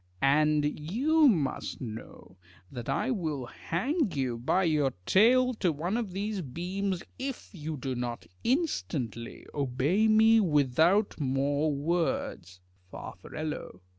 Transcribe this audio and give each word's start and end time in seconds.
And 0.23 0.79
you 0.79 1.27
must 1.29 1.79
know 1.79 2.35
that 2.71 2.89
I 2.89 3.11
will 3.11 3.45
hang 3.45 4.11
you 4.13 4.39
by 4.39 4.65
the 4.65 4.95
tail 5.05 5.53
to 5.53 5.71
one 5.71 5.95
of 5.95 6.09
these 6.11 6.41
beams 6.41 7.03
if 7.19 7.51
you 7.53 7.77
do 7.77 7.93
not 7.93 8.25
instantly 8.43 9.45
obey 9.53 10.07
me 10.07 10.39
without 10.39 11.19
more 11.19 11.71
words. 11.71 12.61
Far. 12.89 13.13